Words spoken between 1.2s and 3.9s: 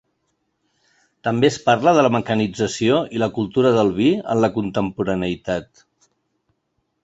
També es parla de la mecanització i la cultura